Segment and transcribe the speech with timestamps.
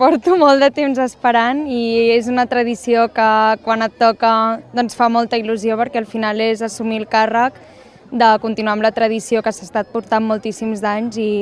[0.00, 3.28] porto molt de temps esperant i és una tradició que
[3.60, 4.30] quan et toca
[4.72, 7.58] doncs fa molta il·lusió perquè al final és assumir el càrrec
[8.08, 11.32] de continuar amb la tradició que s'ha estat portant moltíssims d'anys i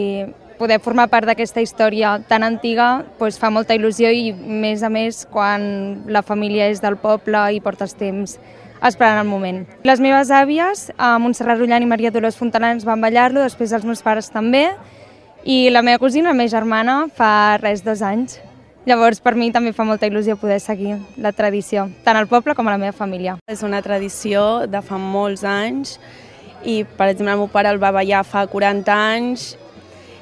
[0.58, 5.22] poder formar part d'aquesta història tan antiga doncs fa molta il·lusió i més a més
[5.30, 8.40] quan la família és del poble i portes temps
[8.82, 9.62] esperant el moment.
[9.86, 14.30] Les meves àvies, Montserrat Rullant i Maria Dolors Fontanans, van ballar-lo, després els meus pares
[14.30, 14.68] també,
[15.42, 18.38] i la meva cosina, la meva germana, fa res dos anys.
[18.88, 22.70] Llavors, per mi també fa molta il·lusió poder seguir la tradició, tant al poble com
[22.70, 23.34] a la meva família.
[23.44, 25.98] És una tradició de fa molts anys
[26.64, 29.50] i, per exemple, el meu pare el va ballar fa 40 anys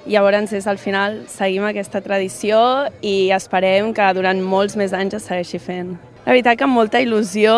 [0.03, 2.59] i llavors és al final seguim aquesta tradició
[3.07, 5.95] i esperem que durant molts més anys es segueixi fent.
[6.25, 7.55] La veritat que amb molta il·lusió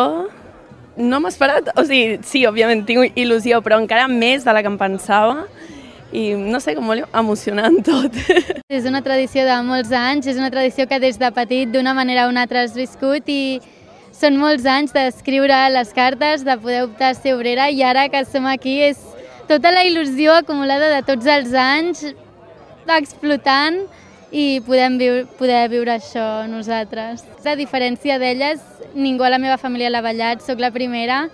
[0.99, 4.69] no m'he esperat, o sigui, sí, òbviament tinc il·lusió, però encara més de la que
[4.69, 5.47] em pensava
[6.13, 8.15] i no sé, com molt emocionant tot.
[8.79, 12.27] És una tradició de molts anys, és una tradició que des de petit d'una manera
[12.27, 13.61] o una altra has viscut i
[14.19, 18.25] són molts anys d'escriure les cartes, de poder optar a ser obrera i ara que
[18.27, 18.99] som aquí és
[19.49, 22.03] tota la il·lusió acumulada de tots els anys
[22.89, 23.85] explotant
[24.33, 27.25] i podem viure, poder viure això nosaltres.
[27.45, 28.61] A diferència d'elles,
[28.95, 31.27] ningú a la meva família l'ha ballat, sóc la primera,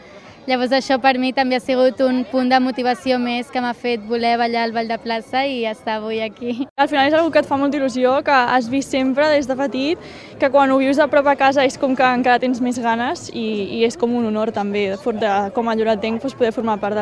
[0.45, 4.03] Llavors això per mi també ha sigut un punt de motivació més que m'ha fet
[4.05, 6.67] voler ballar al Ball de Plaça i estar avui aquí.
[6.77, 9.57] Al final és una que et fa molta il·lusió, que has vist sempre des de
[9.57, 12.77] petit, que quan ho vius a prop a casa és com que encara tens més
[12.77, 13.47] ganes i,
[13.79, 17.01] i és com un honor també, de, de com a lloretenc, doncs, poder formar part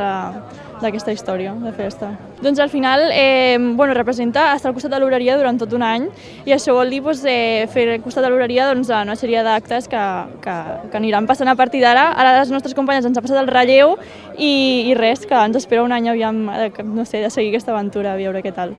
[0.83, 2.13] d'aquesta història de festa.
[2.43, 6.09] Doncs al final eh, bueno, representa estar al costat de l'obreria durant tot un any
[6.45, 9.89] i això vol dir doncs, eh, fer al costat de l'obreria doncs, una sèrie d'actes
[9.89, 10.05] que,
[10.45, 10.59] que,
[10.91, 12.11] que aniran passant a partir d'ara.
[12.13, 13.97] Ara les nostres companyes ens ha passat el relleu
[14.37, 16.45] i, i res, que ens espera un any aviam,
[16.93, 18.77] no sé, de seguir aquesta aventura, a veure què tal.